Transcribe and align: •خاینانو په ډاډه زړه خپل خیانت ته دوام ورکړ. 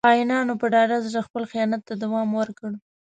•خاینانو 0.07 0.53
په 0.61 0.65
ډاډه 0.73 0.97
زړه 1.07 1.21
خپل 1.27 1.43
خیانت 1.51 1.81
ته 1.87 1.93
دوام 2.03 2.29
ورکړ. 2.39 2.71